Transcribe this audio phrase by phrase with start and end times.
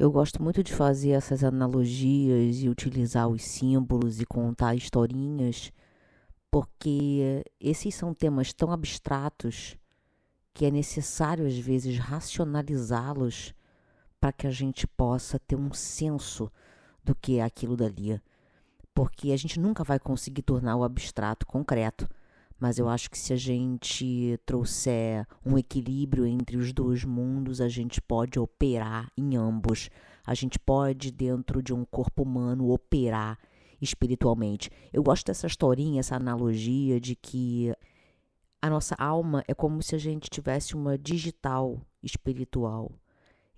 [0.00, 5.70] Eu gosto muito de fazer essas analogias e utilizar os símbolos e contar historinhas,
[6.50, 9.76] porque esses são temas tão abstratos
[10.54, 13.52] que é necessário às vezes racionalizá-los
[14.18, 16.50] para que a gente possa ter um senso
[17.04, 18.18] do que é aquilo dali.
[18.94, 22.08] Porque a gente nunca vai conseguir tornar o abstrato concreto,
[22.60, 27.68] mas eu acho que se a gente trouxer um equilíbrio entre os dois mundos, a
[27.68, 29.88] gente pode operar em ambos.
[30.26, 33.38] A gente pode, dentro de um corpo humano, operar
[33.80, 34.70] espiritualmente.
[34.92, 37.74] Eu gosto dessa historinha, essa analogia de que
[38.60, 42.92] a nossa alma é como se a gente tivesse uma digital espiritual.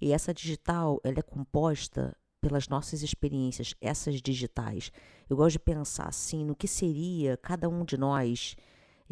[0.01, 4.93] E essa digital, ela é composta pelas nossas experiências, essas digitais.
[5.29, 8.55] Eu gosto de pensar assim no que seria cada um de nós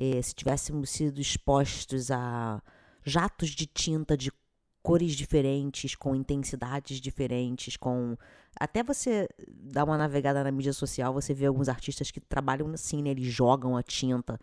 [0.00, 2.62] eh, se tivéssemos sido expostos a
[3.04, 4.32] jatos de tinta de
[4.82, 8.16] cores diferentes, com intensidades diferentes, com
[8.58, 13.02] até você dar uma navegada na mídia social, você vê alguns artistas que trabalham assim,
[13.02, 13.10] né?
[13.10, 14.40] Eles jogam a tinta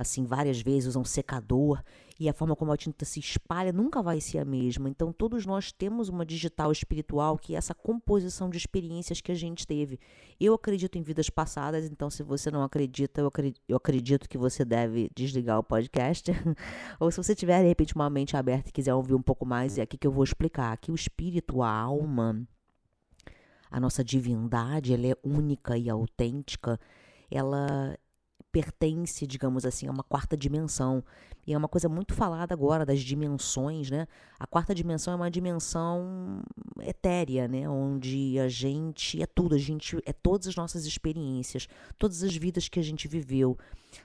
[0.00, 1.82] assim várias vezes, usam secador
[2.18, 4.88] e a forma como a tinta se espalha nunca vai ser a mesma.
[4.88, 9.34] Então todos nós temos uma digital espiritual que é essa composição de experiências que a
[9.34, 10.00] gente teve.
[10.40, 13.20] Eu acredito em vidas passadas, então se você não acredita,
[13.68, 16.30] eu acredito, que você deve desligar o podcast.
[16.98, 19.76] Ou se você tiver de repente uma mente aberta e quiser ouvir um pouco mais,
[19.76, 20.74] é aqui que eu vou explicar.
[20.78, 22.42] Que o espírito, a alma,
[23.70, 26.80] a nossa divindade, ela é única e autêntica.
[27.30, 27.98] Ela
[28.52, 31.04] pertence, digamos assim, a uma quarta dimensão.
[31.46, 34.06] E é uma coisa muito falada agora das dimensões, né?
[34.38, 36.42] A quarta dimensão é uma dimensão
[36.80, 37.68] etérea, né?
[37.68, 42.68] Onde a gente é tudo, a gente é todas as nossas experiências, todas as vidas
[42.68, 43.56] que a gente viveu.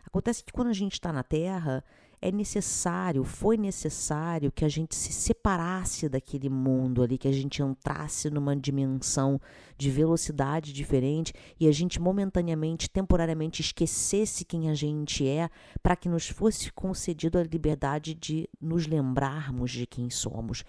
[0.05, 1.83] Acontece que quando a gente está na Terra,
[2.21, 7.61] é necessário, foi necessário que a gente se separasse daquele mundo ali, que a gente
[7.61, 9.39] entrasse numa dimensão
[9.77, 15.49] de velocidade diferente e a gente momentaneamente, temporariamente esquecesse quem a gente é,
[15.83, 20.63] para que nos fosse concedido a liberdade de nos lembrarmos de quem somos.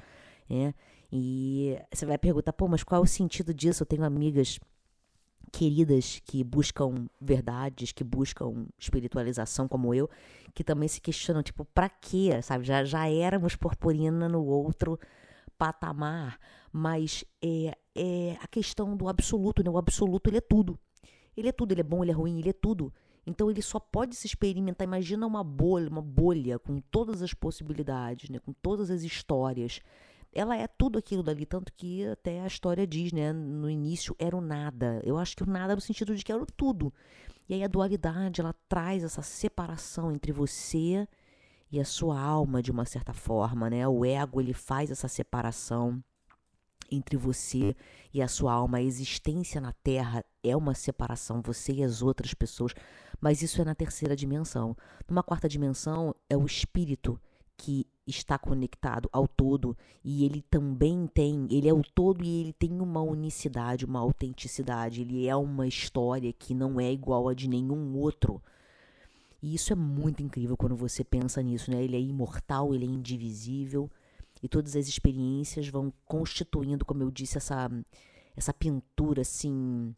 [0.48, 0.74] Né?
[1.10, 3.82] E você vai perguntar, pô, mas qual é o sentido disso?
[3.82, 4.58] Eu tenho amigas
[5.52, 10.08] queridas que buscam verdades, que buscam espiritualização como eu,
[10.54, 12.40] que também se questionam, tipo, pra quê?
[12.42, 12.64] Sabe?
[12.64, 14.98] Já, já éramos purpurina no outro
[15.58, 16.38] patamar,
[16.72, 19.70] mas é, é a questão do absoluto, né?
[19.70, 20.78] O absoluto, ele é tudo.
[21.36, 22.92] Ele é tudo, ele é bom, ele é ruim, ele é tudo.
[23.26, 24.86] Então ele só pode se experimentar.
[24.86, 28.38] Imagina uma bolha, uma bolha com todas as possibilidades, né?
[28.38, 29.80] com todas as histórias
[30.36, 33.32] ela é tudo aquilo dali, tanto que até a história diz, né?
[33.32, 35.00] No início era o nada.
[35.02, 36.92] Eu acho que o nada no sentido de que era o tudo.
[37.48, 41.08] E aí a dualidade, ela traz essa separação entre você
[41.72, 43.88] e a sua alma de uma certa forma, né?
[43.88, 46.04] O ego, ele faz essa separação
[46.90, 47.74] entre você
[48.12, 48.76] e a sua alma.
[48.76, 52.74] A existência na Terra é uma separação, você e as outras pessoas,
[53.18, 54.76] mas isso é na terceira dimensão.
[55.08, 57.18] Numa quarta dimensão é o espírito
[57.56, 62.52] que está conectado ao todo e ele também tem, ele é o todo e ele
[62.52, 67.48] tem uma unicidade, uma autenticidade, ele é uma história que não é igual a de
[67.48, 68.40] nenhum outro.
[69.42, 71.82] E isso é muito incrível quando você pensa nisso, né?
[71.82, 73.90] Ele é imortal, ele é indivisível
[74.42, 77.70] e todas as experiências vão constituindo, como eu disse, essa
[78.36, 79.94] essa pintura assim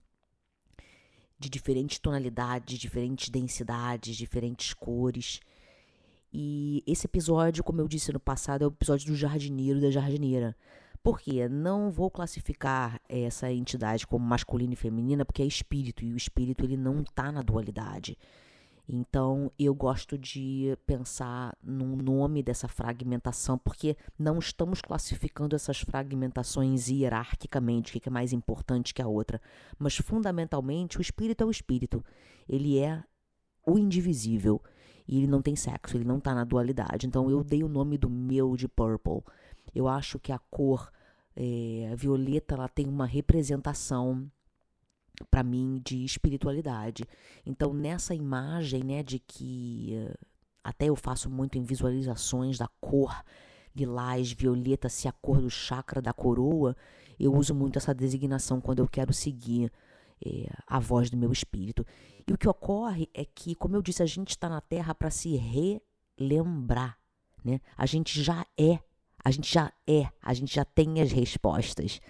[1.38, 5.40] de diferentes tonalidades, diferentes densidades, diferentes cores.
[6.32, 9.90] E esse episódio, como eu disse no passado, é o episódio do jardineiro e da
[9.90, 10.56] jardineira.
[11.02, 11.48] Por quê?
[11.48, 16.64] Não vou classificar essa entidade como masculina e feminina, porque é espírito, e o espírito
[16.64, 18.18] ele não está na dualidade.
[18.90, 26.88] Então, eu gosto de pensar no nome dessa fragmentação, porque não estamos classificando essas fragmentações
[26.88, 29.40] hierarquicamente, o que é mais importante que a outra.
[29.78, 32.02] Mas, fundamentalmente, o espírito é o espírito.
[32.48, 33.04] Ele é
[33.66, 34.62] o indivisível
[35.08, 37.06] e ele não tem sexo, ele não tá na dualidade.
[37.06, 39.22] Então eu dei o nome do meu de Purple.
[39.74, 40.90] Eu acho que a cor
[41.34, 44.30] é, violeta ela tem uma representação
[45.30, 47.04] para mim de espiritualidade.
[47.46, 49.94] Então nessa imagem, né, de que
[50.62, 53.24] até eu faço muito em visualizações da cor
[53.74, 56.76] lilás, violeta, se a cor do chakra da coroa,
[57.18, 59.70] eu uso muito essa designação quando eu quero seguir
[60.24, 61.86] é, a voz do meu espírito.
[62.28, 65.10] E o que ocorre é que, como eu disse, a gente está na Terra para
[65.10, 66.98] se relembrar.
[67.42, 67.58] Né?
[67.74, 68.78] A gente já é,
[69.24, 72.00] a gente já é, a gente já tem as respostas.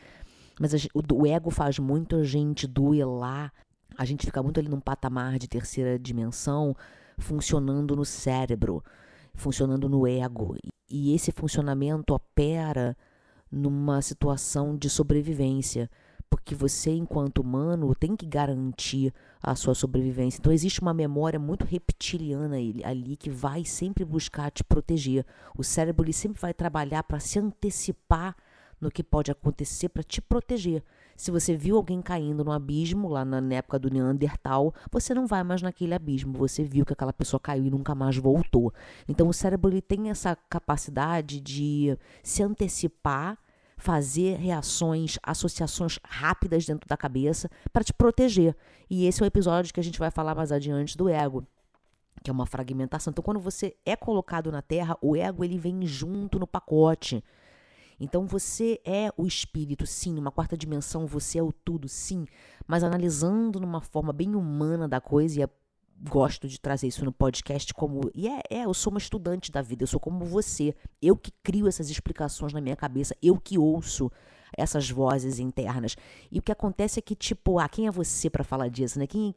[0.58, 3.52] Mas o, o ego faz muito a gente duelar,
[3.96, 6.74] a gente fica muito ali num patamar de terceira dimensão,
[7.16, 8.82] funcionando no cérebro,
[9.34, 10.56] funcionando no ego.
[10.90, 12.96] E esse funcionamento opera
[13.52, 15.88] numa situação de sobrevivência,
[16.30, 20.38] porque você, enquanto humano, tem que garantir a sua sobrevivência.
[20.38, 25.24] Então, existe uma memória muito reptiliana ali que vai sempre buscar te proteger.
[25.56, 28.36] O cérebro ele sempre vai trabalhar para se antecipar
[28.80, 30.82] no que pode acontecer para te proteger.
[31.16, 35.42] Se você viu alguém caindo no abismo, lá na, época do Neandertal, você não vai
[35.42, 36.38] mais naquele abismo.
[36.38, 38.72] Você viu que aquela pessoa caiu e nunca mais voltou.
[39.08, 43.36] Então, o cérebro ele tem essa capacidade de se antecipar
[43.78, 48.54] fazer reações, associações rápidas dentro da cabeça para te proteger.
[48.90, 51.46] E esse é o episódio que a gente vai falar mais adiante do ego
[52.22, 53.12] que é uma fragmentação.
[53.12, 57.22] Então, quando você é colocado na Terra, o ego ele vem junto no pacote.
[58.00, 62.26] Então você é o espírito, sim, numa quarta dimensão você é o tudo, sim,
[62.66, 65.48] mas analisando numa forma bem humana da coisa, e é,
[66.00, 68.10] gosto de trazer isso no podcast como.
[68.14, 70.74] E é, é, eu sou uma estudante da vida, eu sou como você.
[71.00, 74.10] Eu que crio essas explicações na minha cabeça, eu que ouço
[74.56, 75.96] essas vozes internas.
[76.30, 79.06] E o que acontece é que, tipo, ah, quem é você para falar disso, né?
[79.06, 79.34] Quem,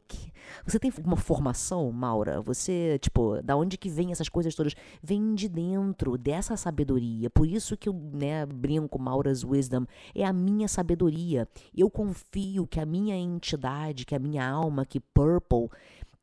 [0.64, 2.40] você tem uma formação, Maura?
[2.40, 4.74] Você, tipo, da onde que vem essas coisas todas?
[5.02, 7.28] Vem de dentro dessa sabedoria.
[7.30, 9.86] Por isso que eu, né, brinco Maura's Wisdom.
[10.14, 11.48] É a minha sabedoria.
[11.76, 15.68] Eu confio que a minha entidade, que a minha alma, que Purple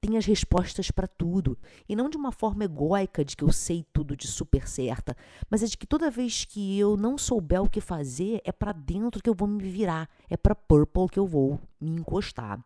[0.01, 1.57] tem as respostas para tudo.
[1.87, 5.15] E não de uma forma egóica de que eu sei tudo de super certa,
[5.49, 8.71] mas é de que toda vez que eu não souber o que fazer, é para
[8.71, 12.63] dentro que eu vou me virar, é para Purple que eu vou me encostar.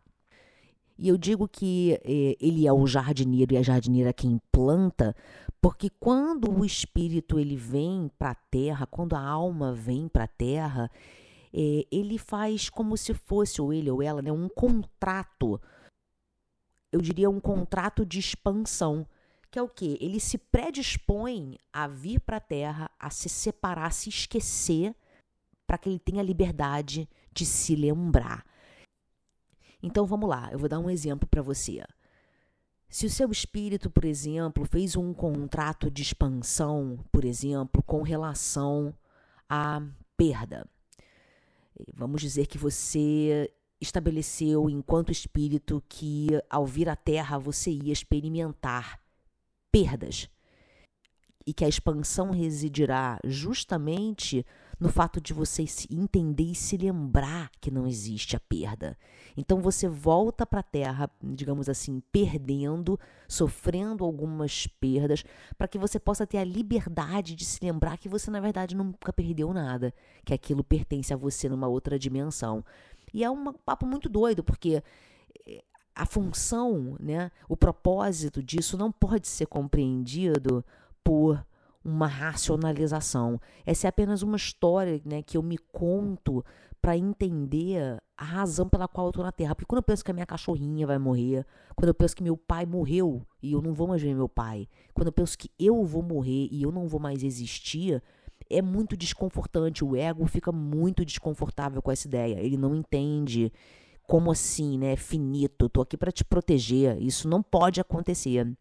[0.98, 5.16] E eu digo que eh, ele é o jardineiro e a jardineira quem planta,
[5.60, 10.28] porque quando o espírito ele vem para a terra, quando a alma vem para a
[10.28, 10.92] terra,
[11.52, 15.60] eh, ele faz como se fosse, ou ele ou ela, né, um contrato
[16.94, 19.08] eu diria, um contrato de expansão,
[19.50, 19.98] que é o quê?
[20.00, 24.96] Ele se predispõe a vir para a Terra, a se separar, a se esquecer,
[25.66, 28.46] para que ele tenha liberdade de se lembrar.
[29.82, 31.84] Então vamos lá, eu vou dar um exemplo para você.
[32.88, 38.94] Se o seu espírito, por exemplo, fez um contrato de expansão, por exemplo, com relação
[39.50, 39.82] à
[40.16, 40.70] perda,
[41.92, 43.52] vamos dizer que você
[43.84, 49.00] estabeleceu enquanto espírito que ao vir à Terra você ia experimentar
[49.72, 50.30] perdas
[51.46, 54.46] e que a expansão residirá justamente
[54.80, 58.98] no fato de você entender e se lembrar que não existe a perda.
[59.38, 65.24] Então você volta para a Terra, digamos assim, perdendo, sofrendo algumas perdas,
[65.58, 69.14] para que você possa ter a liberdade de se lembrar que você na verdade nunca
[69.14, 69.94] perdeu nada,
[70.26, 72.64] que aquilo pertence a você numa outra dimensão.
[73.14, 74.82] E é um papo muito doido, porque
[75.48, 75.64] eh,
[75.96, 80.66] a função, né, o propósito disso não pode ser compreendido
[81.04, 81.46] por
[81.84, 83.40] uma racionalização.
[83.66, 86.44] Essa é apenas uma história né, que eu me conto
[86.82, 89.56] para entender a razão pela qual eu estou na Terra.
[89.56, 91.46] Porque quando eu penso que a minha cachorrinha vai morrer,
[91.76, 94.68] quando eu penso que meu pai morreu e eu não vou mais ver meu pai,
[94.94, 98.02] quando eu penso que eu vou morrer e eu não vou mais existir,
[98.50, 99.84] é muito desconfortante.
[99.84, 102.40] O ego fica muito desconfortável com essa ideia.
[102.40, 103.52] Ele não entende
[104.04, 104.96] como assim, né?
[104.96, 107.02] Finito, tô aqui para te proteger.
[107.02, 108.52] Isso não pode acontecer.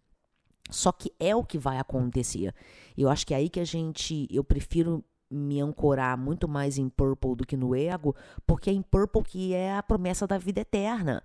[0.70, 2.54] Só que é o que vai acontecer.
[2.96, 6.88] Eu acho que é aí que a gente, eu prefiro me ancorar muito mais em
[6.88, 8.14] Purple do que no ego,
[8.46, 11.22] porque é em Purple que é a promessa da vida eterna.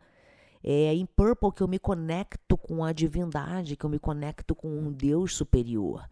[0.64, 4.68] É em Purple que eu me conecto com a divindade, que eu me conecto com
[4.68, 6.08] um Deus superior.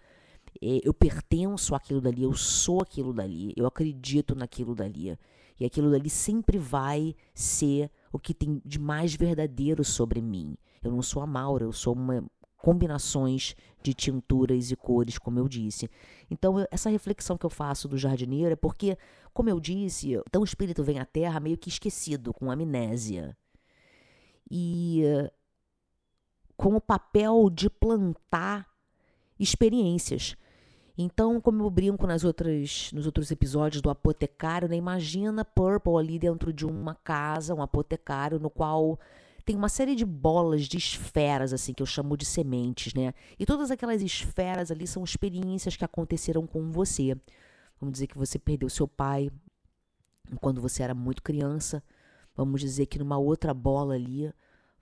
[0.61, 5.17] É, eu pertenço àquilo dali, eu sou aquilo dali, eu acredito naquilo dali.
[5.59, 10.57] E aquilo dali sempre vai ser o que tem de mais verdadeiro sobre mim.
[10.83, 12.23] Eu não sou a Maura, eu sou uma
[12.57, 15.87] combinações de tinturas e cores, como eu disse.
[16.31, 18.97] Então, eu, essa reflexão que eu faço do jardineiro é porque,
[19.31, 23.37] como eu disse, então o espírito vem à Terra meio que esquecido, com amnésia.
[24.49, 25.03] E
[26.57, 28.67] com o papel de plantar
[29.39, 30.35] experiências.
[30.97, 34.77] Então, como eu brinco nas outras, nos outros episódios do apotecário, né?
[34.77, 38.97] imagina Purple ali dentro de uma casa, um apotecário, no qual
[39.45, 43.13] tem uma série de bolas, de esferas, assim, que eu chamo de sementes, né?
[43.37, 47.15] E todas aquelas esferas ali são experiências que aconteceram com você.
[47.79, 49.29] Vamos dizer que você perdeu seu pai
[50.41, 51.83] quando você era muito criança.
[52.35, 54.33] Vamos dizer que numa outra bola ali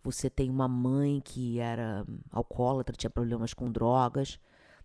[0.01, 4.39] você tem uma mãe que era alcoólatra, tinha problemas com drogas.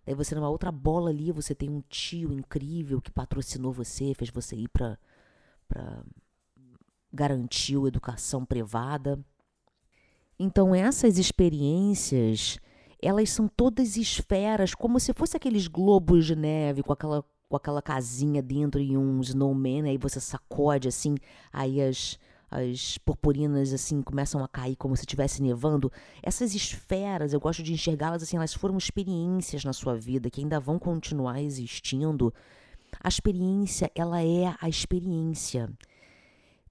[0.05, 4.29] Daí você numa outra bola ali, você tem um tio incrível que patrocinou você, fez
[4.29, 4.97] você ir para
[5.67, 6.03] para
[7.11, 9.19] garantiu educação privada.
[10.39, 12.57] Então essas experiências,
[13.01, 17.81] elas são todas esferas, como se fosse aqueles globos de neve com aquela com aquela
[17.81, 21.15] casinha dentro e um snowman, aí você sacode assim,
[21.51, 25.91] aí as, as purpurinas assim começam a cair como se estivesse nevando.
[26.23, 30.59] Essas esferas, eu gosto de enxergá-las assim, elas foram experiências na sua vida que ainda
[30.59, 32.33] vão continuar existindo.
[32.99, 35.69] A experiência, ela é a experiência.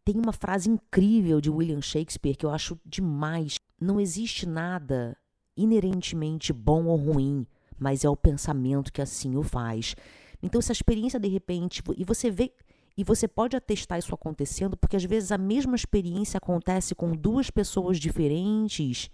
[0.05, 3.59] Tem uma frase incrível de William Shakespeare que eu acho demais.
[3.81, 5.17] Não existe nada
[5.57, 7.47] inerentemente bom ou ruim,
[7.79, 9.95] mas é o pensamento que assim o faz.
[10.43, 12.53] Então, se a experiência de repente, e você vê,
[12.99, 17.49] e você pode atestar isso acontecendo, porque às vezes a mesma experiência acontece com duas
[17.49, 19.09] pessoas diferentes,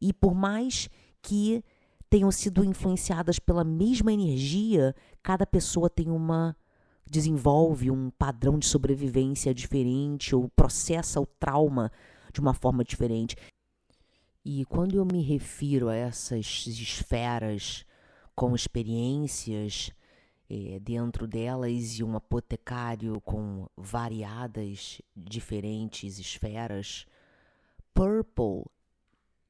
[0.00, 0.88] e por mais
[1.20, 1.62] que
[2.08, 6.56] tenham sido influenciadas pela mesma energia, cada pessoa tem uma
[7.08, 11.92] desenvolve um padrão de sobrevivência diferente ou processa o trauma
[12.32, 13.36] de uma forma diferente.
[14.44, 17.84] E quando eu me refiro a essas esferas
[18.34, 19.92] com experiências
[20.48, 27.06] é, dentro delas e um apotecário com variadas, diferentes esferas,
[27.94, 28.64] Purple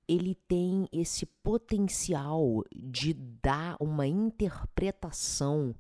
[0.09, 5.75] ele tem esse potencial de dar uma interpretação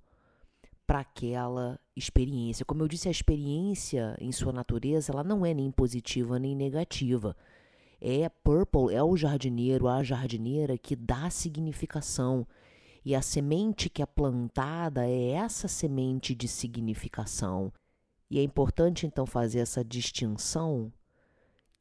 [0.86, 2.64] para aquela experiência.
[2.64, 7.36] Como eu disse, a experiência em sua natureza, ela não é nem positiva nem negativa.
[8.00, 12.46] É purple, é o jardineiro, a jardineira que dá significação.
[13.06, 17.72] E a semente que é plantada é essa semente de significação.
[18.28, 20.92] E é importante então fazer essa distinção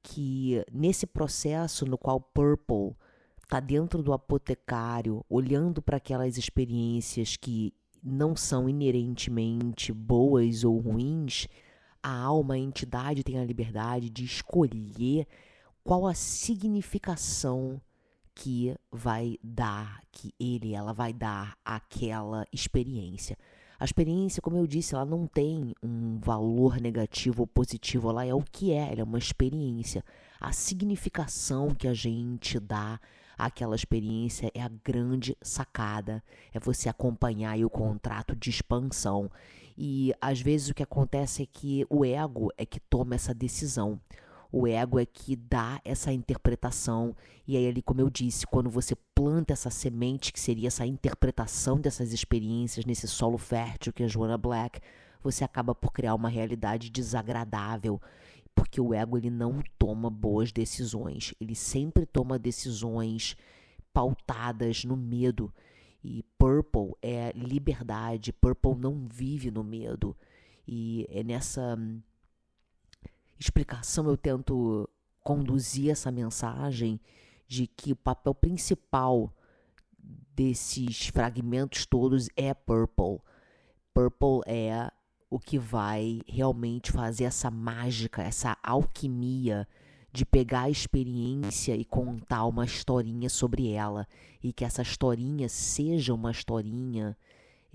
[0.03, 2.95] que nesse processo no qual Purple
[3.41, 11.47] está dentro do apotecário, olhando para aquelas experiências que não são inerentemente boas ou ruins,
[12.03, 15.27] a alma, a entidade tem a liberdade de escolher
[15.83, 17.81] qual a significação
[18.35, 23.37] que vai dar, que ele, ela vai dar àquela experiência.
[23.79, 28.33] A experiência, como eu disse, ela não tem um valor negativo ou positivo, ela é
[28.33, 30.03] o que é, ela é uma experiência.
[30.39, 32.99] A significação que a gente dá
[33.37, 36.23] àquela experiência é a grande sacada,
[36.53, 39.29] é você acompanhar o contrato de expansão.
[39.77, 43.99] E às vezes o que acontece é que o ego é que toma essa decisão.
[44.57, 47.13] O ego é que dá essa interpretação.
[47.45, 51.77] E aí, ali, como eu disse, quando você planta essa semente, que seria essa interpretação
[51.77, 54.79] dessas experiências nesse solo fértil que é Joanna Black,
[55.21, 58.01] você acaba por criar uma realidade desagradável.
[58.55, 61.33] Porque o ego ele não toma boas decisões.
[61.41, 63.35] Ele sempre toma decisões
[63.91, 65.53] pautadas no medo.
[66.01, 68.31] E Purple é liberdade.
[68.31, 70.15] Purple não vive no medo.
[70.65, 71.77] E é nessa
[73.39, 74.89] explicação eu tento
[75.21, 76.99] conduzir essa mensagem
[77.47, 79.33] de que o papel principal
[80.35, 83.19] desses fragmentos todos é Purple.
[83.93, 84.91] Purple é
[85.29, 89.67] o que vai realmente fazer essa mágica, essa alquimia
[90.11, 94.07] de pegar a experiência e contar uma historinha sobre ela
[94.41, 97.17] e que essa historinha seja uma historinha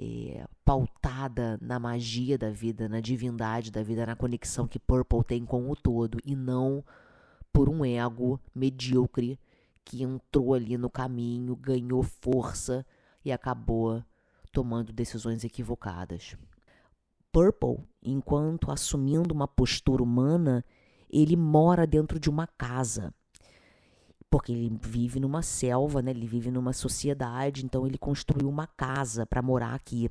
[0.02, 5.44] é, pautada na magia da vida, na divindade da vida, na conexão que Purple tem
[5.44, 6.82] com o todo e não
[7.52, 9.38] por um ego medíocre
[9.84, 12.86] que entrou ali no caminho, ganhou força
[13.22, 14.02] e acabou
[14.50, 16.34] tomando decisões equivocadas.
[17.30, 20.64] Purple, enquanto assumindo uma postura humana,
[21.10, 23.12] ele mora dentro de uma casa
[24.30, 26.12] porque ele vive numa selva, né?
[26.12, 30.08] Ele vive numa sociedade, então ele construiu uma casa para morar aqui.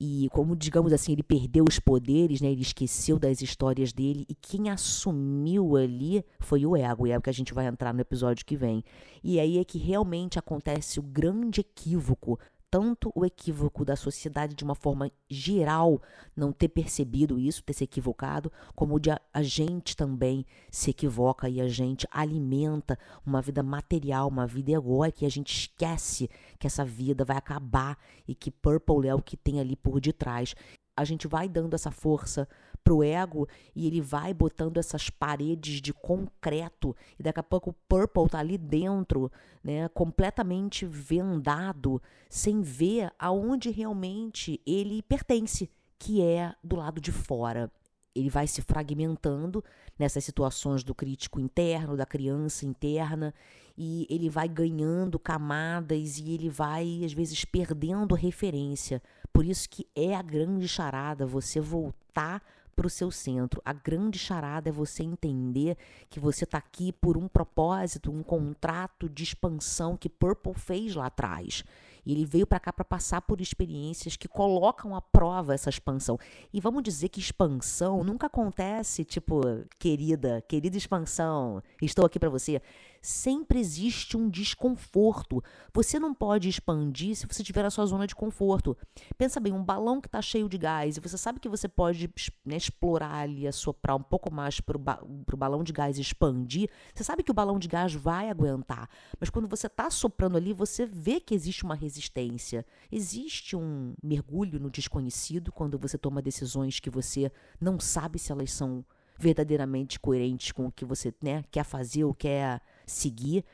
[0.00, 2.52] E como digamos assim, ele perdeu os poderes, né?
[2.52, 7.22] Ele esqueceu das histórias dele e quem assumiu ali foi o ego, e é o
[7.22, 8.84] que a gente vai entrar no episódio que vem.
[9.24, 12.38] E aí é que realmente acontece o grande equívoco
[12.70, 16.00] tanto o equívoco da sociedade de uma forma geral
[16.36, 21.48] não ter percebido isso, ter se equivocado, como de a, a gente também se equivoca
[21.48, 26.66] e a gente alimenta uma vida material, uma vida egóica e a gente esquece que
[26.66, 30.54] essa vida vai acabar e que Purple é o que tem ali por detrás.
[30.96, 32.48] A gente vai dando essa força
[32.88, 37.74] pro ego e ele vai botando essas paredes de concreto e daqui a pouco o
[37.86, 39.30] Purple tá ali dentro,
[39.62, 47.70] né, completamente vendado, sem ver aonde realmente ele pertence, que é do lado de fora.
[48.14, 49.62] Ele vai se fragmentando
[49.98, 53.34] nessas situações do crítico interno, da criança interna,
[53.76, 59.02] e ele vai ganhando camadas e ele vai, às vezes, perdendo referência.
[59.30, 62.42] Por isso que é a grande charada você voltar
[62.78, 63.60] para o seu centro.
[63.64, 65.76] A grande charada é você entender
[66.08, 71.06] que você está aqui por um propósito, um contrato de expansão que Purple fez lá
[71.06, 71.64] atrás.
[72.06, 76.16] E ele veio para cá para passar por experiências que colocam à prova essa expansão.
[76.52, 79.40] E vamos dizer que expansão nunca acontece, tipo,
[79.76, 82.62] querida, querida expansão, estou aqui para você
[83.00, 85.42] sempre existe um desconforto.
[85.72, 88.76] Você não pode expandir se você estiver na sua zona de conforto.
[89.16, 92.10] Pensa bem, um balão que está cheio de gás e você sabe que você pode
[92.44, 95.00] né, explorar ali, assoprar um pouco mais para o ba
[95.36, 96.68] balão de gás expandir.
[96.92, 98.88] Você sabe que o balão de gás vai aguentar,
[99.20, 102.66] mas quando você está soprando ali, você vê que existe uma resistência.
[102.90, 108.52] Existe um mergulho no desconhecido quando você toma decisões que você não sabe se elas
[108.52, 108.84] são
[109.18, 113.44] verdadeiramente coerentes com o que você né, quer fazer ou quer seguir,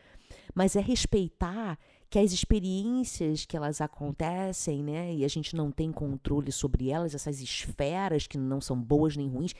[0.54, 5.90] mas é respeitar que as experiências que elas acontecem, né, e a gente não tem
[5.90, 9.54] controle sobre elas, essas esferas que não são boas nem ruins,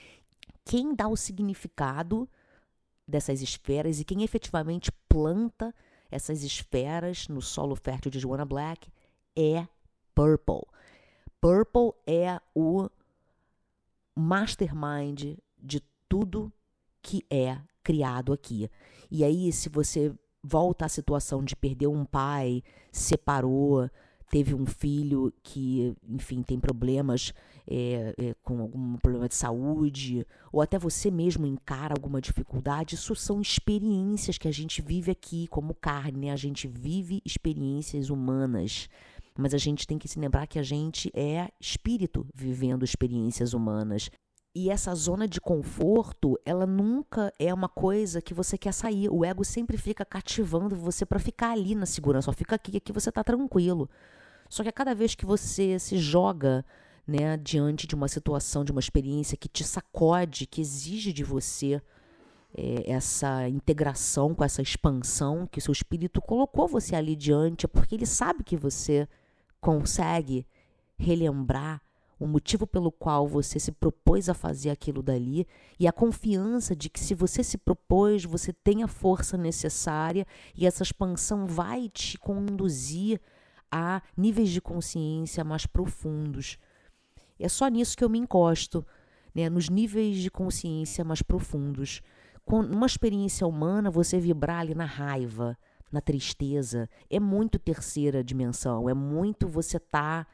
[0.65, 2.29] quem dá o significado
[3.07, 5.75] dessas esferas e quem efetivamente planta
[6.11, 8.89] essas esferas no solo fértil de Joanna Black
[9.37, 9.67] é
[10.15, 10.63] Purple.
[11.41, 12.89] Purple é o
[14.15, 16.53] mastermind de tudo
[17.03, 18.69] que é criado aqui.
[19.11, 20.13] E aí, se você
[20.43, 23.89] volta à situação de perder um pai, separou,
[24.31, 27.33] teve um filho que, enfim, tem problemas
[27.67, 33.15] é, é, com algum problema de saúde, ou até você mesmo encara alguma dificuldade, isso
[33.15, 36.33] são experiências que a gente vive aqui como carne, né?
[36.33, 38.89] a gente vive experiências humanas.
[39.37, 44.09] Mas a gente tem que se lembrar que a gente é espírito vivendo experiências humanas.
[44.55, 49.09] E essa zona de conforto, ela nunca é uma coisa que você quer sair.
[49.11, 52.27] O ego sempre fica cativando você para ficar ali na segurança.
[52.27, 53.91] Só fica aqui, aqui você tá tranquilo.
[54.49, 56.65] Só que a cada vez que você se joga
[57.05, 61.83] né, diante de uma situação, de uma experiência que te sacode, que exige de você
[62.57, 67.69] é, essa integração com essa expansão que o seu espírito colocou você ali diante, é
[67.69, 69.09] porque ele sabe que você
[69.61, 70.47] consegue
[70.97, 71.83] relembrar
[72.25, 75.47] o motivo pelo qual você se propôs a fazer aquilo dali
[75.79, 80.67] e a confiança de que se você se propôs, você tem a força necessária e
[80.67, 83.21] essa expansão vai te conduzir
[83.71, 86.57] a níveis de consciência mais profundos.
[87.39, 88.87] É só nisso que eu me encosto,
[89.35, 92.01] né, nos níveis de consciência mais profundos.
[92.43, 95.59] Com uma experiência humana, você vibrar ali na raiva,
[95.93, 100.27] na tristeza, é muito terceira dimensão, é muito você tá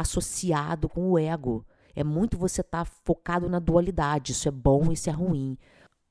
[0.00, 1.64] associado com o ego.
[1.94, 5.58] É muito você estar tá focado na dualidade, isso é bom, isso é ruim.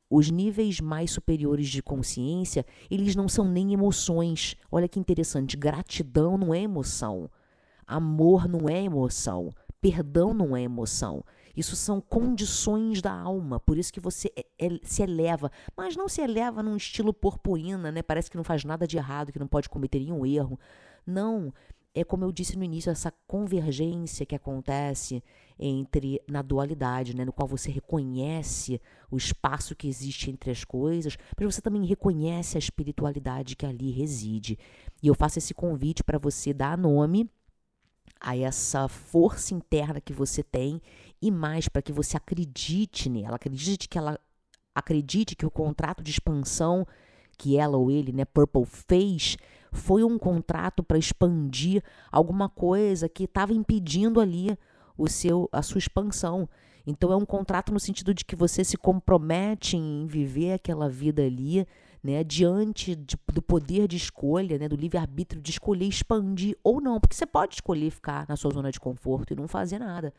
[0.10, 4.56] Os níveis mais superiores de consciência, eles não são nem emoções.
[4.72, 7.30] Olha que interessante, gratidão não é emoção.
[7.86, 9.54] Amor não é emoção.
[9.82, 11.24] Perdão não é emoção.
[11.56, 16.08] Isso são condições da alma, por isso que você é, é, se eleva, mas não
[16.08, 18.04] se eleva num estilo purpurina, né?
[18.04, 20.60] Parece que não faz nada de errado, que não pode cometer nenhum erro.
[21.04, 21.52] Não,
[22.00, 25.24] é como eu disse no início, essa convergência que acontece
[25.60, 28.80] entre na dualidade, né, no qual você reconhece
[29.10, 33.90] o espaço que existe entre as coisas, mas você também reconhece a espiritualidade que ali
[33.90, 34.60] reside.
[35.02, 37.28] E eu faço esse convite para você dar nome
[38.20, 40.80] a essa força interna que você tem
[41.20, 44.20] e mais para que você acredite nela, acredite que ela
[44.74, 46.86] acredite que o contrato de expansão
[47.38, 49.38] que ela ou ele, né, Purple fez
[49.72, 54.58] foi um contrato para expandir alguma coisa que estava impedindo ali
[54.98, 56.50] o seu a sua expansão.
[56.86, 61.22] Então é um contrato no sentido de que você se compromete em viver aquela vida
[61.22, 61.68] ali,
[62.02, 67.00] né, diante de, do poder de escolha, né, do livre-arbítrio de escolher expandir ou não,
[67.00, 70.14] porque você pode escolher ficar na sua zona de conforto e não fazer nada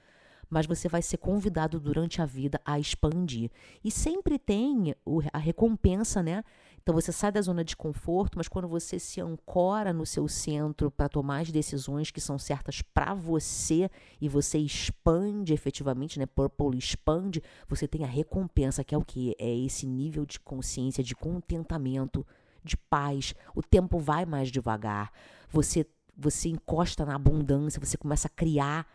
[0.51, 3.51] mas você vai ser convidado durante a vida a expandir.
[3.85, 4.95] E sempre tem
[5.33, 6.43] a recompensa, né?
[6.89, 10.91] Então você sai da zona de conforto, mas quando você se ancora no seu centro
[10.91, 16.25] para tomar as decisões que são certas para você e você expande efetivamente, né?
[16.25, 19.37] Purple expande, você tem a recompensa, que é o que?
[19.39, 22.27] É esse nível de consciência, de contentamento,
[22.65, 23.35] de paz.
[23.55, 25.13] O tempo vai mais devagar.
[25.51, 25.85] Você
[26.17, 28.87] você encosta na abundância, você começa a criar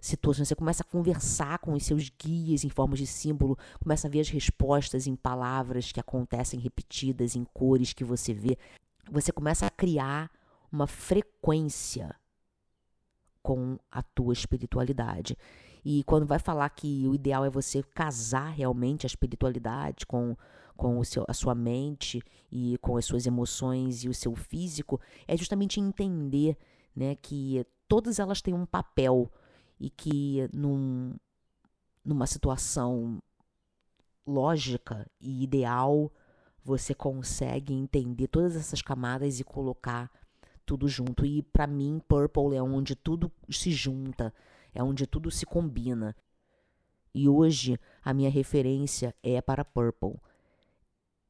[0.00, 4.10] situações, você começa a conversar com os seus guias em formas de símbolo, começa a
[4.10, 8.56] ver as respostas em palavras que acontecem repetidas, em cores que você vê.
[9.10, 10.30] Você começa a criar
[10.72, 12.14] uma frequência
[13.42, 15.36] com a tua espiritualidade.
[15.84, 20.36] E quando vai falar que o ideal é você casar realmente a espiritualidade com,
[20.76, 25.00] com o seu, a sua mente e com as suas emoções e o seu físico,
[25.26, 26.56] é justamente entender
[26.94, 29.30] né, que todas elas têm um papel
[29.80, 31.14] e que num,
[32.04, 33.20] numa situação
[34.26, 36.12] lógica e ideal
[36.62, 40.10] você consegue entender todas essas camadas e colocar
[40.66, 41.24] tudo junto.
[41.24, 44.32] E para mim, Purple é onde tudo se junta,
[44.74, 46.14] é onde tudo se combina.
[47.14, 50.16] E hoje a minha referência é para Purple.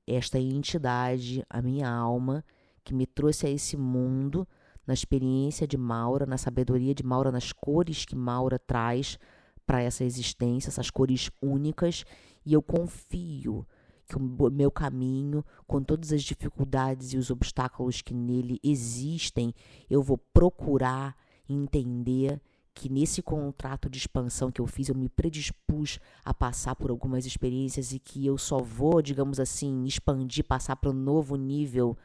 [0.06, 2.44] Esta entidade, a minha alma,
[2.82, 4.46] que me trouxe a esse mundo,
[4.90, 9.16] na experiência de Maura, na sabedoria de Maura, nas cores que Maura traz
[9.64, 12.04] para essa existência, essas cores únicas,
[12.44, 13.64] e eu confio
[14.04, 19.54] que o meu caminho, com todas as dificuldades e os obstáculos que nele existem,
[19.88, 21.16] eu vou procurar
[21.48, 22.40] entender
[22.74, 27.26] que nesse contrato de expansão que eu fiz, eu me predispus a passar por algumas
[27.26, 31.96] experiências e que eu só vou, digamos assim, expandir, passar para um novo nível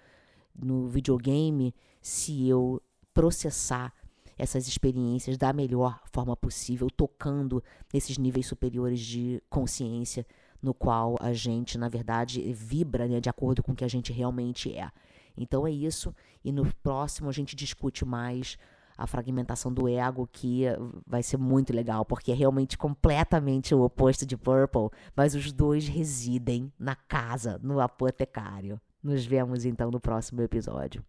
[0.57, 2.81] no videogame se eu
[3.13, 3.93] processar
[4.37, 7.63] essas experiências da melhor forma possível, tocando
[7.93, 10.25] nesses níveis superiores de consciência
[10.61, 14.11] no qual a gente, na verdade, vibra né, de acordo com o que a gente
[14.11, 14.89] realmente é.
[15.37, 16.13] Então é isso,
[16.43, 18.57] e no próximo a gente discute mais
[18.97, 20.63] a fragmentação do ego, que
[21.05, 25.87] vai ser muito legal, porque é realmente completamente o oposto de Purple, mas os dois
[25.87, 28.79] residem na casa, no apotecário.
[29.05, 31.05] Nos vemos então no próximo episódio.